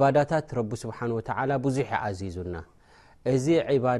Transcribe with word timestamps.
ባዳታት 0.00 0.48
ረ 0.56 0.60
ስብሓ 0.82 0.98
ብዙሕ 1.66 1.90
ኣዚዙና 2.08 2.56
እዚ 3.32 3.46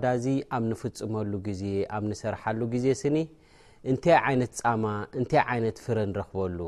ዳ 0.05 0.09
ዚ 0.25 0.29
ኣብንፍፅመሉ 0.57 1.33
ዜኣሰርሓሉ 1.61 2.61
ግዜ 2.75 2.87
ስኒ 3.01 3.17
እንታይ 3.91 4.37
ማ 4.83 4.87
ይ 5.67 5.73
ፍረ 5.85 5.99
ንረክበሉ 6.11 6.59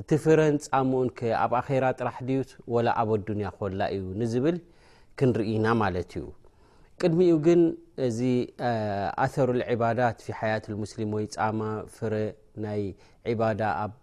እቲ 0.00 0.10
ፍረን 0.24 0.56
ፃሙኡ 0.66 1.18
ኣብ 1.42 1.52
ኣራ 1.60 1.84
ጥራሕ 1.98 2.16
ድዩ 2.28 2.38
ኣብ 3.00 3.08
ኣዱንያ 3.16 3.48
ኮላ 3.58 3.80
እዩ 3.96 4.04
ንዝብል 4.20 4.56
ክንርኢና 5.18 5.66
ማለት 5.82 6.10
ዩ 6.18 6.22
ቅድሚኡ 7.00 7.34
ግን 7.46 7.60
እዚ 8.06 8.20
ኣርዳት 9.26 10.18
ሓያትሙስሊም 10.40 11.12
ወይ 11.18 11.26
ማ 11.58 11.62
ፍ 11.96 12.12
ይ 12.80 12.84
ኣብ 13.84 13.96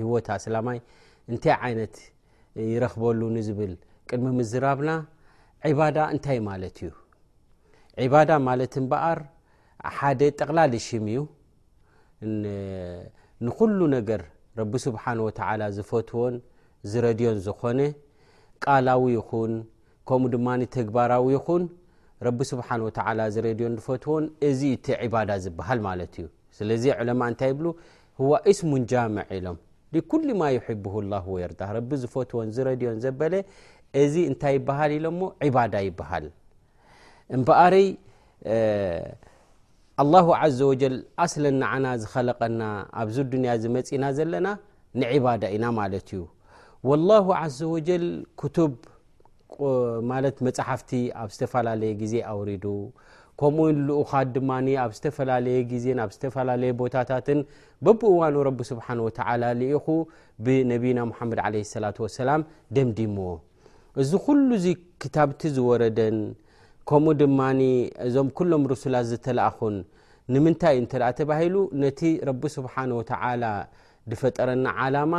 ሂወ 0.00 0.12
ይረክበሉ 2.72 3.20
ንዝብል 3.36 3.72
ቅድሚ 4.08 4.26
ምዝራብና 4.38 4.90
ባዳ 5.78 5.96
እንታይ 6.14 6.38
ማለት 6.50 6.76
እዩ 8.02 8.06
ባዳ 8.12 8.30
ማለት 8.48 8.74
በኣር 8.90 9.18
ሓደ 9.98 10.20
ጠቕላሊ 10.38 10.74
ሽም 10.86 11.04
እዩ 11.14 11.20
ንኩሉ 13.46 13.78
ነገር 13.96 14.22
ረቢ 14.60 14.72
ስብሓን 14.86 15.18
ዝፈትዎን 15.76 16.34
ዝረድዮን 16.90 17.38
ዝኮነ 17.46 17.80
ቃላዊ 18.64 19.04
ይኹን 19.18 19.52
ከምኡ 20.08 20.30
ድማ 20.34 20.48
ተግባራዊ 20.76 21.26
ይኹን 21.36 21.62
ረቢ 22.26 22.40
ስብሓ 22.52 22.68
ዝረድዮን 23.34 23.74
ዝፈትዎን 23.80 24.24
እዚ 24.48 24.60
ቲ 24.86 25.08
ባዳ 25.14 25.30
ዝበሃል 25.46 25.78
ማለት 25.88 26.14
እዩ 26.20 26.28
ስለዚ 26.58 26.84
ዕለማ 27.00 27.20
እንታይ 27.32 27.52
ብ 27.58 27.60
ህዋ 28.20 28.32
እስሙን 28.52 28.82
ጃምዕ 28.90 29.24
ኢሎም 29.36 29.58
ኩሊ 30.10 30.28
ማ 30.40 30.48
ይሕብ 30.56 30.84
ላ 31.12 31.18
ወየርዳ 31.32 31.60
ረቢ 31.76 31.90
ዝፈትዎን 32.02 32.48
ዝረድዮን 32.56 32.98
ዘበለ 33.04 33.34
እዚ 34.02 34.14
እንታይ 34.30 34.54
ይበሃል 34.58 34.92
ኢሎሞ 34.98 35.20
ዕባዳ 35.46 35.74
ይበሃል 35.86 36.26
እምበአርይ 37.36 37.88
ኣ 40.42 40.48
ዘ 40.58 40.68
ወጀል 40.70 40.94
ኣስለ 41.24 41.44
ናዓና 41.60 41.86
ዝኸለቀና 42.02 42.62
ኣብዚ 43.00 43.16
ዱንያ 43.32 43.50
ዝመፅና 43.62 44.04
ዘለና 44.18 44.46
ንዕባዳ 45.00 45.42
ኢና 45.56 45.64
ማለት 45.80 46.08
እዩ 46.14 46.22
ላ 47.08 47.18
ዘ 47.58 47.60
ወጀል 47.74 48.04
ክቱብ 48.40 48.72
ማት 50.10 50.36
መፅሓፍቲ 50.46 50.90
ኣብ 51.20 51.28
ዝተፈላለየ 51.34 51.92
ግዜ 52.02 52.14
ኣውሪዱ 52.32 52.64
ከምኡ 53.40 53.68
ልኡኻ 53.88 54.10
ድማ 54.34 54.50
ኣብ 54.84 54.90
ዝተፈላለየ 54.96 55.58
ግዜን 55.70 55.98
ኣብ 56.04 56.10
ዝተፈላለየ 56.14 56.70
ቦታታትን 56.80 57.38
በብ 57.84 58.00
እዋኑ 58.12 58.34
ረቢ 58.48 58.58
ስብሓ 58.70 58.86
ወተ 59.06 59.18
ልኢኹ 59.60 59.86
ብነብና 60.46 60.98
ሙሓመድ 61.10 61.40
ለ 61.54 61.62
ሰላት 61.76 61.98
ወሰላም 62.04 62.42
ደምዲሞዎ 62.76 63.32
እዚ 64.02 64.10
ኩሉ 64.26 64.48
ዙ 64.64 64.74
ክታብቲ 65.02 65.40
ዝወረደን 65.56 66.18
ከምኡ 66.90 67.12
ድማ 67.22 67.40
እዞም 68.06 68.28
ኩሎም 68.38 68.62
ርሱላት 68.72 69.06
ዝተለኣኹን 69.12 69.76
ንምንታይእ 70.34 70.78
እንተኣ 70.82 71.02
ተባሂሉ 71.20 71.56
ነቲ 71.84 72.00
ረቢ 72.28 72.42
ስብሓን 72.56 72.90
ወተላ 72.98 73.44
ድፈጠረና 74.10 74.66
ዓላማ 74.82 75.12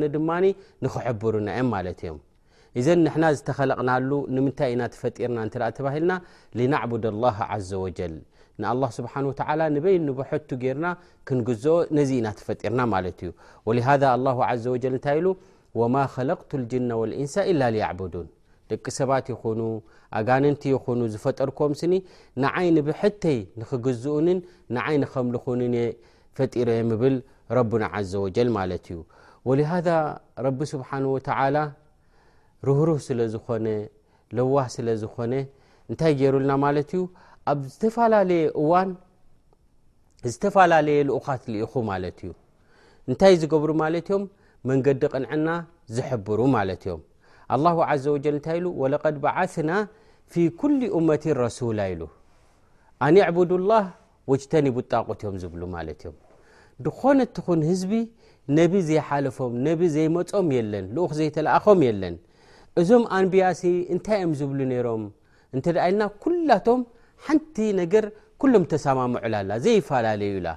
ደቂ 18.72 18.88
ሰ 18.96 19.00
ይ 19.70 19.76
ኣቲ 20.30 21.14
ዝፈጠርም 21.14 21.96
ይይ 21.98 22.44
ዝኡይከምል 22.48 23.76
ሃذ 26.38 26.80
ስብሓ 30.72 30.90
ርህርህ 32.68 33.00
ስለ 33.06 33.20
ዝኮነ 33.32 33.68
ልዋህ 34.38 34.68
ስለ 34.76 34.88
ዝኮነ 35.02 35.34
እንታይ 35.90 36.14
ሩና 36.34 36.50
ማ 36.62 36.70
እዩ 36.82 36.92
ኣብ 37.52 37.60
ዝለየ 37.74 38.42
እዋን 38.62 38.90
ዝፈላለየ 40.42 41.00
ልኡኻት 41.10 41.44
ኢኹ 41.64 41.74
ማ 41.90 42.00
እዩ 42.10 42.32
እንታይ 43.10 43.34
ዝገብሩ 43.42 43.70
ማለ 43.84 43.96
ዮም 44.10 44.24
መንገዲ 44.70 45.02
ቅንዕና 45.14 45.48
ዝብሩ 45.96 46.40
ማ 46.56 46.66
ዮም 46.90 47.02
እታ 48.40 49.16
ድ 49.16 49.24
ዓና 49.36 49.70
ፊ 50.34 50.50
ኩ 50.62 50.74
መት 51.10 51.26
ሱላ 51.60 51.80
ኢ 51.94 51.96
ድ 53.52 53.66
ላ 53.72 53.84
ወጅተኒ 54.32 54.66
ጣቁትዮም 54.94 55.36
ዝብ 55.44 55.54
እ 55.68 56.16
ድኮነ 56.86 57.20
ትኹን 57.36 57.62
ህዝቢ 57.70 57.92
ነቢ 58.60 58.74
ዘይሓለፎም 58.88 59.54
ነቢ 59.68 59.80
ዘይመፆም 59.96 60.48
የለን 60.58 60.86
ልኡክ 60.96 61.12
ዘይተለኣኸም 61.20 61.80
የለን 61.88 62.16
እዞም 62.82 63.04
ኣንቢያሲ 63.18 63.62
እንታይ 63.94 64.18
እዮም 64.22 64.34
ዝብሉ 64.40 64.60
ነይሮም 64.72 65.04
እንተ 65.56 65.66
ደ 65.76 65.78
ኢልና 65.88 66.04
ኩላቶም 66.24 66.82
ሓንቲ 67.26 67.56
ነገር 67.82 68.06
ኩሎም 68.42 68.64
ተሰማምዑላ 68.72 69.34
ኣላ 69.44 69.52
ዘይፈላለዩላ 69.66 70.48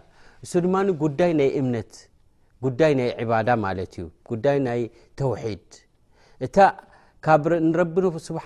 እሱ 0.44 0.52
ድማ 0.64 0.76
ጉዳይ 1.04 1.32
ናይ 1.40 1.50
እምነት 1.60 1.92
ጉዳይ 2.66 2.92
ናይ 3.00 3.10
ዕባዳ 3.24 3.48
ማለት 3.66 3.92
እዩ 3.98 4.04
ጉዳይ 4.30 4.58
ናይ 4.66 4.80
ተውሒድእ 5.20 5.78
ስብሓ 8.26 8.44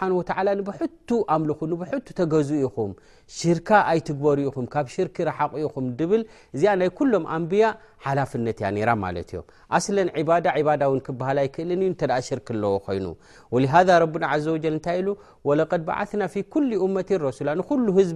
ብቱ 0.68 1.10
ኣምልኹ 1.32 1.60
ተገዝ 2.18 2.48
ኢኹም 2.66 2.92
ሽርካ 3.38 3.68
ኣይትግበሩ 3.90 4.38
ኢኹም 4.50 4.64
ካብ 4.72 4.86
ሽርክ 4.94 5.16
ረሓቑ 5.28 5.52
ኢኹም 5.64 5.84
ድብል 5.98 6.22
እዚኣ 6.54 6.72
ናይ 6.80 6.88
ሎም 7.12 7.24
ኣንብያ 7.34 7.64
ሓላፍነት 8.04 8.58
ያ 8.64 8.94
ማእምለን 9.02 10.08
ል 11.36 11.40
ይክእልዩ 11.48 11.82
ሽርክ 12.28 12.48
ዎኮይኑ 12.70 13.06
ሃ 13.74 13.82
ዘል 14.46 14.66
እንታይ 14.72 14.98
ኢ 15.06 15.56
ድ 15.72 15.80
በዓና 15.90 16.22
ፊ 16.32 16.42
ኩ 16.54 16.62
መት 16.96 17.12
ረሱላ 17.26 17.48
ንሉ 17.60 17.86
ህዝ 17.98 18.10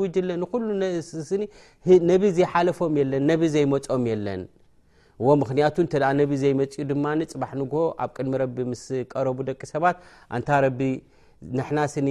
ጉጅ 0.00 0.14
ሉ 0.30 0.66
ነ 2.08 2.18
ዘይሓለፎም 2.40 2.96
ን 3.28 3.38
ዘይመፆም 3.56 4.04
የለን 4.12 4.42
ዎ 5.26 5.32
ምክንያቱ 5.40 5.74
እተ 5.86 5.94
ነቢ 6.20 6.30
ዘይመፅኡ 6.42 6.84
ድማ 6.90 7.04
ፅባሕ 7.32 7.50
ንግ 7.60 7.72
ኣብ 8.02 8.10
ቅድሚ 8.16 8.32
ረቢ 8.42 8.56
ምስቀረቡ 8.70 9.38
ደቂ 9.48 9.60
ሰባት 9.72 9.96
እንታ 10.36 10.48
ረቢ 10.64 10.80
ንሕና 11.58 11.78
ስኒ 11.92 12.08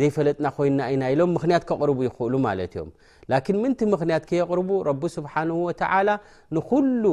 ዘይፈለጥና 0.00 0.46
ኮይንና 0.56 0.80
ኢና 0.94 1.02
ኢሎም 1.14 1.32
ምክንያት 1.36 1.64
ከቕርቡ 1.68 1.98
ይኽእሉ 2.08 2.34
ማለት 2.48 2.72
እዮም 2.76 2.90
ላኪን 3.30 3.56
ምንቲ 3.62 3.80
ምክንያት 3.94 4.24
ከየቕርቡ 4.30 4.68
ረቢ 4.90 5.02
ስብሓንሁ 5.16 5.56
ወተዓላ 5.70 6.10
ንኩሉ 6.58 7.04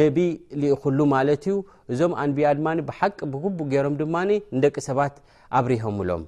ነቢ 0.00 0.18
ልይክሉ 0.62 0.98
ማለት 1.14 1.44
እዩ 1.50 1.56
እዞም 1.94 2.14
ኣንቢኣ 2.24 2.50
ድማ 2.60 2.68
ብሓቂ 2.90 3.18
ብግቡእ 3.34 3.70
ገይሮም 3.74 3.96
ድማ 4.02 4.16
ንደቂ 4.58 4.76
ሰባት 4.90 5.16
ኣብርሆምሎም 5.60 6.24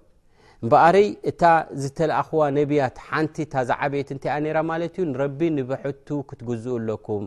እበረይ 0.64 1.08
እታ 1.30 1.42
ዝተለኣኽዋ 1.82 2.42
ነብያት 2.58 2.96
ሓንቲ 3.08 3.36
ታ 3.52 3.62
ዘዓብት 3.68 4.08
እታይ 4.14 4.54
ማዩ 4.68 4.82
ን 5.06 5.10
ንብሕቱ 5.58 6.08
ክትግዝኡ 6.28 6.76
ለኩም 6.88 7.24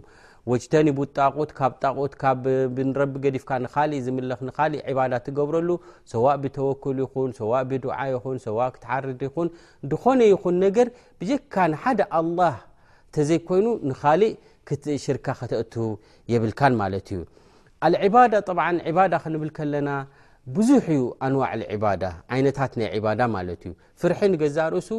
ወጅተኒቡጣغት 0.51 1.51
ካብ 2.21 2.45
ቢ 2.75 2.79
ገዲፍካ 3.23 3.51
እ 3.97 3.99
ዝምልኽ 4.05 4.39
እ 4.91 4.93
ዳ 5.13 5.19
ትገብረሉ 5.25 5.69
ሰዋ 6.13 6.25
ብተወክል 6.45 6.99
ይኹን 7.03 7.31
ሰ 7.39 7.49
ብድዓ 7.73 7.99
ይኹን 8.13 8.37
ሰ 8.45 8.55
ክትሓርድ 8.77 9.21
ይኹን 9.27 9.47
ድኾነ 9.91 10.19
ይኹን 10.33 10.55
ነገር 10.65 10.87
ብካ 11.19 11.55
ሓደ 11.83 11.99
ኣه 12.19 12.49
ተዘይኮይኑ 13.15 13.67
ንካእ 13.89 14.23
ክትሽርካ 14.69 15.27
ክተእቱ 15.41 15.73
የብልካን 16.31 16.73
ማ 16.79 16.87
እዩ 16.97 17.19
ክንብል 19.23 19.51
ለና 19.75 19.87
ብዙح 20.57 20.85
ዩ 20.97 21.01
ኣንዋع 21.25 21.45
لعبዳ 21.61 22.03
ዓይነታት 22.33 22.71
ናይ 22.79 22.87
عባዳة 22.95 23.23
ማት 23.33 23.61
እዩ 23.67 23.73
ፍርሒ 24.01 24.19
ገዛ 24.41 24.57
ርእሱ 24.73 24.89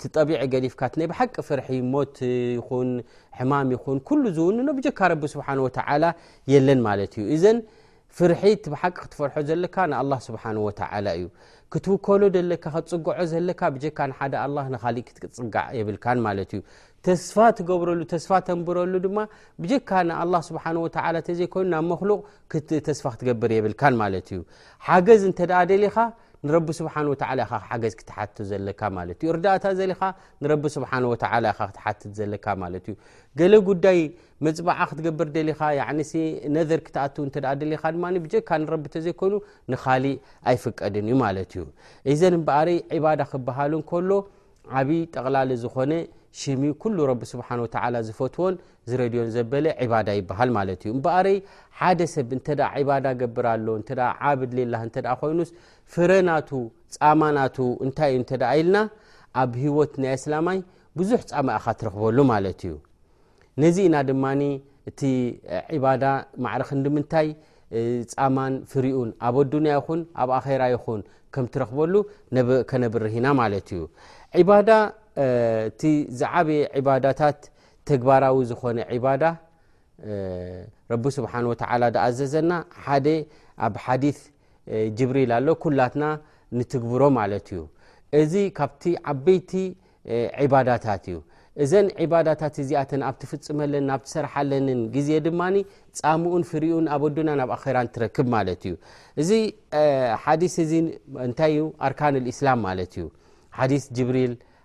ቲ 0.00 0.02
طቢع 0.16 0.38
ገዲፍካ 0.52 0.80
ናይ 1.00 1.06
بሓቂ 1.12 1.34
ፍርሒ 1.48 1.68
ሞት 1.92 2.16
ይን 2.30 2.90
ሕማም 3.38 3.68
ይን 3.74 3.98
كل 4.08 4.22
ዝውኑ 4.36 4.66
ብጀካ 4.78 4.98
ረ 5.10 5.12
ስبሓه 5.32 5.56
وتل 5.66 6.04
የለን 6.52 6.80
ት 7.12 7.14
ዩ 7.22 7.24
ፍርሒት 8.18 8.64
ብሓቂ 8.72 8.94
ክትፈርሖ 9.02 9.34
ዘለካ 9.48 9.76
ንኣه 9.92 10.18
ስብሓንه 10.28 10.60
ወተላ 10.68 11.06
እዩ 11.18 11.24
ክትውከሎ 11.72 12.22
ዘለካ 12.36 12.64
ክትፅግዖ 12.76 13.10
ዘለካ 13.32 13.60
ብጀካ 13.74 13.98
ሓደ 14.18 14.34
ኣ 14.44 14.46
ንካሊእ 14.74 15.04
ክትፅጋዕ 15.08 15.66
የብልካን 15.78 16.18
ማለት 16.26 16.50
እዩ 16.56 16.60
ተስፋ 17.06 17.36
ትገብረሉ 17.58 18.00
ተስፋ 18.12 18.30
ተንብረሉ 18.48 18.94
ድማ 19.06 19.18
ብጀካ 19.62 19.90
ንኣه 20.08 20.40
ስብሓ 20.48 20.64
ወ 20.84 20.86
ተዘይኮይኑ 21.28 21.68
ናብ 21.74 21.84
መክሉቕ 21.92 22.20
ተስፋ 22.88 23.04
ክትገብር 23.14 23.50
የብልካን 23.58 23.94
ማለት 24.02 24.26
እዩ 24.34 24.40
ሓገዝ 24.88 25.22
እንተ 25.30 25.38
ደሊኻ 25.72 25.96
ንረቢ 26.46 26.68
ስብሓ 26.78 26.94
ሓገዝ 27.68 27.94
ክትሓትት 28.00 28.38
ዘካ 28.50 28.80
ዩ 29.24 29.28
ርዳእታ 29.36 29.64
ዘኻ 29.78 30.00
ንረቢ 30.42 30.62
ስብሓ 30.76 30.90
ወ 31.12 31.16
ክትሓትት 31.58 32.12
ዘለካ 32.18 32.46
ማእዩ 32.60 32.86
ገሌ 33.38 33.54
ጉዳይ 33.70 33.98
መፅባዓ 34.46 34.78
ክትገብር 34.90 35.28
ደሊኻ 35.36 35.60
ነዘር 36.56 36.80
ክትኣት 36.86 37.16
እ 37.24 37.26
ደኻ 37.72 37.84
ብጀካ 38.24 38.48
ንረብ 38.62 38.84
ተ 38.94 39.04
ዘይኮኑ 39.06 39.32
ንኻሊእ 39.72 40.18
ኣይፍቀድን 40.50 41.06
እዩ 41.10 41.16
ማለት 41.24 41.52
እዩ 41.58 41.66
እዘን 42.12 42.36
በሪ 42.48 42.68
ዕባዳ 42.98 43.20
ክብሃል 43.32 43.74
ከሎ 43.92 44.10
ዓብይ 44.78 45.02
ጠቕላሊ 45.14 45.50
ዝኾነ 45.64 45.92
ብ 46.30 47.22
ስብሓ 47.32 47.48
ላ 47.94 48.00
ዝፈትዎን 48.08 48.54
ዝረድዮን 48.90 49.30
ዘበለ 49.36 49.66
ዳ 50.06 50.10
ይሃልማዩበይ 50.18 51.36
ሓደ 51.78 52.00
ሰብ 52.14 52.30
ዳ 53.04 53.10
ገብርኣሎብድ 53.22 54.52
ሌኮይኑስ 54.74 55.50
ፍረና 55.94 56.30
ማና 57.20 57.38
እንታይዩ 57.86 58.16
ኢልና 58.58 58.76
ኣብ 59.42 59.52
ሂወት 59.64 59.92
ናይ 60.04 60.16
ስላማይ 60.26 60.58
ብዙሕ 60.98 61.20
ፃማ 61.30 61.48
እካ 61.58 61.66
ትረክበሉ 61.80 62.18
ማለት 62.32 62.60
እዩ 62.66 62.72
ነዚ 63.62 63.76
ኢና 63.88 63.96
ድማ 64.08 64.24
እቲ 64.90 65.00
ባዳ 65.84 66.04
ማዕርክ 66.44 66.70
ንምንታይ 66.82 67.28
ፃማን 68.12 68.54
ፍርኡን 68.70 69.10
ኣብ 69.26 69.36
ኣዱንያ 69.42 69.72
ይኹን 69.78 70.00
ኣብ 70.22 70.30
ኣራ 70.38 70.62
ይኹን 70.74 71.00
ከም 71.34 71.44
ትረክበሉ 71.54 71.94
ከነብርሂና 72.70 73.26
ማ 73.40 73.48
ዩ 73.76 73.82
ቲ 75.80 75.90
ዝዓበየ 76.18 76.60
ዕባዳታት 76.80 77.38
ተግባራዊ 77.90 78.36
ዝኮነ 78.50 78.78
ዒባዳ 78.96 79.22
ረቢ 80.90 81.04
ስብሓን 81.18 81.46
ወተ 81.52 81.62
ዳኣዘዘና 81.94 82.50
ሓደ 82.84 83.06
ኣብ 83.66 83.74
ሓዲ 83.84 84.04
ጅብሪል 84.98 85.30
ኣሎ 85.38 85.48
ኩላትና 85.64 86.04
ንትግብሮ 86.58 87.02
ማለት 87.20 87.46
እዩ 87.54 87.60
እዚ 88.20 88.32
ካብቲ 88.58 88.82
ዓበይቲ 89.12 89.50
ዕባዳታት 90.44 91.04
እዩ 91.12 91.18
እዘን 91.64 91.86
ዕባዳታት 92.04 92.54
እዚኣተን 92.62 93.02
ኣብትፍፅመለን 93.08 93.84
ናብ 93.90 94.00
ትሰርሓለንን 94.06 94.80
ግዜ 94.94 95.08
ድማ 95.26 95.40
ፃምኡን 96.00 96.42
ፍርኡን 96.50 96.86
ኣበዱና 96.94 97.30
ናብ 97.40 97.50
ኣከራን 97.56 97.88
ትረክብ 97.94 98.28
ማለት 98.36 98.62
እዩ 98.68 98.74
እዚ 99.22 99.30
ሓዲ 100.26 100.42
እዚ 100.64 100.72
እንታይዩ 101.26 101.64
ኣርካን 101.88 102.16
እስላም 102.34 102.60
ማለት 102.68 102.94
እዩ 103.00 103.06
ሓዲ 103.58 103.72
ጅብሪል 103.98 104.32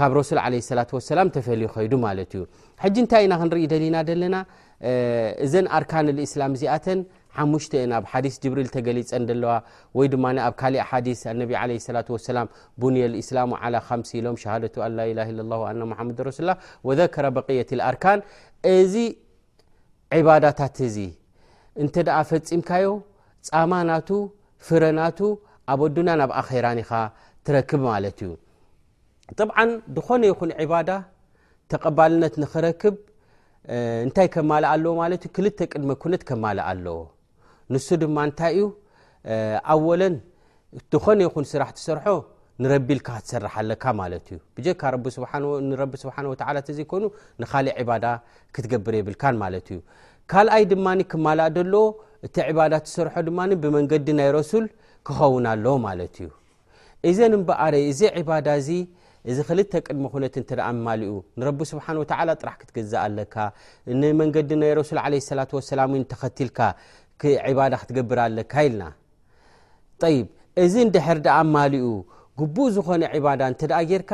ረ 0.00 0.20
ፈ 1.46 1.56
ከይዱ 1.74 1.92
ማዩ 2.04 2.20
እንታይ 3.02 3.22
ኢና 3.24 3.32
ክንርኢ 3.40 3.62
ደሊና 3.72 3.96
ለና 4.22 4.36
እዘን 5.44 5.66
ኣርካን 5.76 6.06
እስላም 6.28 6.52
እዚኣተን 6.56 7.00
ሓ 7.36 7.40
ኣብ 7.96 8.04
ሓዲ 8.12 8.26
ብሪል 8.52 8.68
ተገሊፀን 8.76 9.24
ዋ 9.50 9.54
ወይድማ 9.98 10.24
ኣብ 10.46 10.54
ካእ 10.60 11.02
ዲ 11.06 11.08
ላ 12.36 12.40
ን 12.48 13.18
ስላ 13.22 13.44
ሲ 14.10 14.12
ኢሎምሃደ 14.22 14.64
ወረ 16.88 17.08
ኣርካን 17.90 18.18
እዚ 18.76 18.94
ዕባዳታት 20.18 20.76
እዚ 20.86 20.96
እንተ 21.82 21.94
ኣ 22.16 22.20
ፈፂምካዮ 22.30 22.86
ፃማናቱ 23.48 24.08
ፍረናቱ 24.66 25.18
ኣብ 25.72 25.80
ዱና 25.96 26.08
ናብ 26.20 26.30
ኣራኒኻ 26.40 26.90
ትረክብ 27.46 27.82
ማለት 27.90 28.18
እዩ 28.24 28.30
ጥብዓ 29.38 29.56
ድኾነ 29.96 30.22
ይኹን 30.30 30.50
ባዳ 30.72 30.90
ተቀባልነት 31.72 32.34
ንክክብ 32.42 32.94
እንታይ 34.04 34.28
ማእ 34.50 34.64
ኣዎ 34.74 34.86
ክል 35.36 35.46
ቅድመ 35.72 35.90
ነ 36.10 36.38
ማልእ 36.44 36.64
ኣለዎ 36.70 36.98
ንሱ 37.72 37.86
ድማንታይዩ 38.02 38.60
ኣወለን 39.72 40.14
ኾነ 41.04 41.18
ይን 41.26 41.46
ስራሕ 41.52 41.70
ትሰርሖ 41.78 42.04
ንረቢልካ 42.62 43.08
ትሰርሓለካ 43.24 43.84
ዩ 44.34 44.38
ሓዘይኮይኑ 46.48 47.04
ንካእ 47.40 47.92
ክትገብር 48.54 48.94
ይብል 49.00 49.16
ካኣይ 50.32 50.64
ድማ 50.72 50.86
ማእ 51.24 51.36
ዎ 51.76 51.82
እቲ 52.26 52.36
ዳ 52.72 52.74
ሰርሖ 52.96 53.14
ብመንገዲ 53.62 54.06
ናይ 54.18 54.28
ረሱል 54.38 54.66
ክኸው 55.06 55.32
ኣለዎማ 55.52 55.86
እዩ 56.08 56.28
እዘ 57.10 57.18
በ 57.46 57.50
እዚ 57.90 58.00
ዳ 58.48 58.50
እዚ 59.30 59.38
ክልተ 59.48 59.72
ቅድሚ 59.86 60.04
ኩነት 60.12 60.34
እንተ 60.40 60.50
ማልኡ 60.86 61.10
ንረቢ 61.38 61.58
ስብሓን 61.72 61.96
ወላ 62.02 62.28
ጥራሕ 62.40 62.54
ክትገዛእ 62.60 63.02
ኣለካ 63.06 63.34
ንመንገዲ 64.00 64.50
ናይ 64.60 64.72
ረሱል 64.78 64.98
ለ 65.14 65.36
ላት 65.38 65.52
ሰላ 65.70 65.82
ተኸትልካ 66.12 66.58
ዕባዳ 67.50 67.72
ክትገብር 67.82 68.20
ኣለካ 68.26 68.52
ኢልና 68.68 68.84
ይብ 70.14 70.26
እዚ 70.64 70.74
ድሕር 70.94 71.18
ኣ 71.36 71.38
ማሊኡ 71.56 71.88
ግቡኡ 72.40 72.66
ዝኮነ 72.76 73.02
ዕባዳ 73.18 73.40
እንተ 73.52 73.62
ጌርካ 73.90 74.10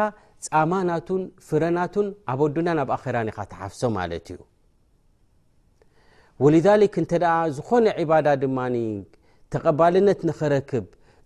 ፃማናቱን 0.46 1.22
ፍረናቱን 1.46 2.08
ኣበ 2.32 2.40
ኣዱና 2.48 2.68
ናብ 2.78 2.90
ኣኸራካ 2.96 3.38
ተሓፍሶ 3.52 3.80
ማለት 3.98 4.26
እዩ 4.34 4.38
ወሊልክ 6.44 6.94
እንተ 7.02 7.12
ዝኾነ 7.56 7.86
ዕባዳ 8.02 8.26
ድማ 8.44 8.58
ተቀባልነት 9.52 10.20
ንክረክብ 10.28 10.84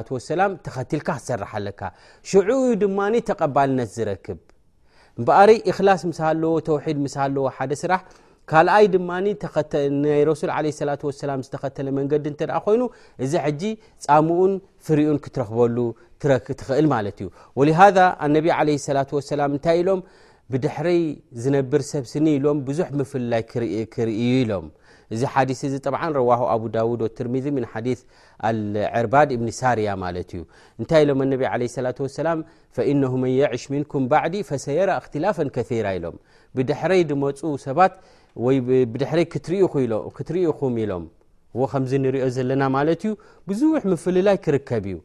ተኸል 0.66 1.00
ሰርለካ 1.28 1.82
ሽዑ 2.30 2.50
ድማ 2.82 2.98
ተቀባልነት 3.30 3.90
ዝረክብ 3.96 4.38
በሪ 5.28 5.50
ላ 5.88 5.94
ስ 6.02 6.20
ሃ 6.26 6.32
ተድ 6.42 6.44
ዎ 6.54 7.56
ደ 7.72 7.86
ራሕ 7.92 8.02
ካኣይ 8.50 8.84
ድማ 8.92 9.10
ና 9.24 9.26
ላ 10.88 10.94
ዝኸተለ 11.50 11.88
መንገዲ 11.98 12.26
ኮይኑ 12.64 12.82
እዚ 13.24 13.34
ፃምኡን 14.06 14.52
ፍርኡን 14.86 15.18
ክትረክበሉ 15.24 15.76
ትኽእል 16.62 16.86
ማ 16.94 16.98
ዩ 17.66 17.74
ሃ 17.80 17.88
ታይ 19.66 19.76
ኢሎም 19.82 20.02
ብድሕረይ 20.52 21.00
ዝነብር 21.42 21.82
ሰብስኒ 21.92 22.26
ኢሎም 22.38 22.58
ብዙ 22.68 22.78
ፍላይ 23.12 23.42
ክርእዩ 23.94 24.32
ኢሎም 24.42 24.66
እዚ 25.14 25.22
ሓዲ 25.34 25.52
ዋ 26.28 26.32
ኣ 26.54 26.56
ዳድ 26.76 27.02
ትርሚ 27.18 27.34
ዲ 27.44 27.50
ርድ 29.06 29.30
ብኒ 29.40 29.48
ሳርያ 29.60 29.94
ማ 30.02 30.10
ዩ 30.38 30.42
ንታይ 30.82 31.04
ሎም 31.08 31.22
ላ 32.26 32.34
ን 32.98 33.22
የሽ 33.40 33.64
ም 33.72 33.84
ዲ 34.34 34.42
ሰራ 34.66 34.90
ትላፈ 35.14 35.38
ራ 35.86 35.94
ኢሎ 35.98 36.06
ብድረይ 36.58 37.02
ፁ 37.42 37.52
ሰባ 37.66 37.78
ድ 38.38 39.02
ትርኢኹ 39.46 39.70
ኢሎም 40.82 41.04
ከምዚ 41.72 41.92
ንሪኦ 42.02 42.24
ዘለና 42.34 42.62
ማዩ 42.74 42.90
ብዙሕ 43.48 43.82
ምፍልላይ 43.92 44.36
ክርከብ 44.44 44.84
እዩ 44.90 44.96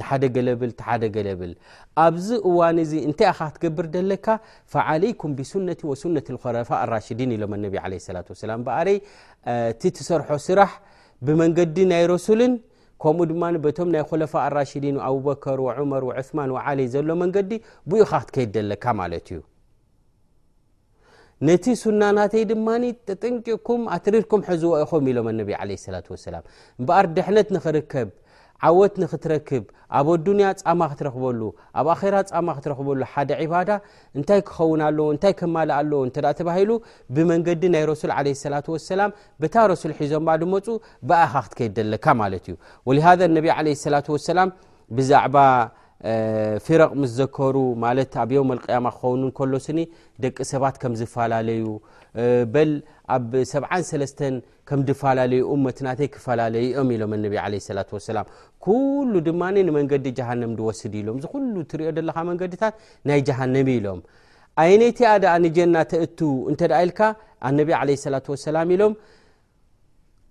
ተሓደገለብደገለብል 0.00 1.52
ኣብዚ 2.04 2.26
እዋን 2.48 2.76
እዚ 2.84 2.92
እንታይ 3.08 3.28
ኢካ 3.32 3.40
ክትገብር 3.54 3.86
ደለካ 3.96 4.26
ለይኩም 5.02 5.30
ብሱነቲ 5.38 5.80
ነ 6.34 6.36
ፋ 6.70 6.72
ራሽዲን 6.94 7.30
ኢሎም 7.36 7.52
ረይ 8.88 8.98
ቲ 9.80 9.82
ትሰርሖ 9.98 10.28
ስራሕ 10.48 10.72
ብመንገዲ 11.26 11.76
ናይ 11.92 12.04
ረሱልን 12.14 12.52
ከምኡ 13.04 13.22
ድማ 13.32 13.42
ቶም 13.78 13.88
ናይ 13.94 14.02
ኮለፋ 14.10 14.34
ራሽዲን 14.58 14.98
ኣበከር 15.08 15.60
መር 15.92 16.04
ማን 16.38 16.50
ይ 16.84 16.88
ዘሎ 16.96 17.08
መንገዲ 17.24 17.50
ብኡ 17.90 18.02
ካ 18.10 18.14
ክትከይድ 18.26 18.50
ደለካ 18.58 18.84
ዩ 19.36 19.38
ነቲ 21.48 21.66
ሱናናተይ 21.82 22.42
ድማኒ 22.50 22.84
ተጠንቂኩም 23.08 23.80
ኣትሪድኩም 23.94 24.42
ሕዝዎ 24.48 24.72
ኢኹም 24.82 25.06
ኢሎም 25.10 25.28
ኣነቢ 25.30 25.50
ለ 25.68 25.76
ሰላ 25.84 25.96
ወሰላም 26.14 26.44
እምበኣር 26.80 27.06
ድሕነት 27.16 27.48
ንኽርከብ 27.56 28.08
ዓወት 28.68 28.94
ንኽትረክብ 29.02 29.64
ኣብ 29.98 30.08
ኣዱንያ 30.14 30.48
ጻማ 30.60 30.80
ክትረክበሉ 30.90 31.40
ኣብ 31.80 31.86
ኣኼራ 31.94 32.14
ፃማ 32.28 32.48
ክትረክበሉ 32.56 33.00
ሓደ 33.12 33.30
ዒባዳ 33.40 33.70
እንታይ 34.18 34.40
ክኸውን 34.48 34.80
ኣለዎ 34.88 35.06
እንታይ 35.14 35.34
ከማል 35.40 35.70
ኣለዎ 35.78 36.00
እንተ 36.08 36.16
ተባሂሉ 36.40 36.70
ብመንገዲ 37.16 37.62
ናይ 37.74 37.84
ረሱል 37.92 38.12
ለ 38.26 38.36
ሰላት 38.44 38.68
ወሰላም 38.74 39.12
ብታ 39.44 39.56
ረሱል 39.72 39.94
ሒዞማ 40.02 40.28
ድመፁ 40.42 40.66
ብኣኢኻ 41.10 41.34
ክትከይደለካ 41.46 42.06
ማለት 42.22 42.46
እዩ 42.52 42.56
ወሃ 42.90 43.08
ነብ 43.38 43.46
ሰላ 43.84 43.96
ወሰላም 44.16 44.50
ብዛባ 44.98 45.36
ፍረቅ 46.66 46.90
ምስ 47.00 47.10
ዘከሩ 47.18 47.56
ማለት 47.84 48.12
ኣብዮም 48.22 48.46
መልቅያማ 48.52 48.86
ክኸውን 48.94 49.20
ከሎስኒ 49.38 49.80
ደቂ 50.24 50.36
ሰባት 50.52 50.76
ከም 50.82 50.94
ዝፈላለዩ 51.00 51.64
በል 52.54 52.72
ኣብ 53.16 53.28
7ሰ 53.52 53.90
ከም 54.68 54.80
ድፈላለዩ 54.88 55.42
እመትናተይ 55.56 56.08
ክፋላለዩኦም 56.14 56.88
ኢሎም 56.96 57.12
ነቢ 57.26 57.34
ላት 57.76 57.90
ወሰላም 57.96 58.26
ኩሉ 58.66 59.12
ድማ 59.28 59.42
ንመንገዲ 59.68 60.06
ጃሃንም 60.18 60.52
ድወስድ 60.58 60.92
ኢሎም 61.02 61.16
እዚ 61.20 61.26
ኩሉ 61.34 61.54
ትሪኦ 61.72 61.90
ደለካ 61.98 62.18
መንገድታት 62.30 62.74
ናይ 63.10 63.22
ጃሃንም 63.30 63.68
ኢሎም 63.76 64.00
ኣይነቲኣዳኣ 64.64 65.34
ንጀና 65.44 65.76
ተእቱ 65.92 66.18
እንተ 66.50 66.60
ዳ 66.70 66.74
ኢልካ 66.86 67.00
ኣነቢ 67.48 67.70
ለ 67.88 67.94
ስላት 68.04 68.26
ወሰላም 68.34 68.70
ኢሎም 68.76 68.94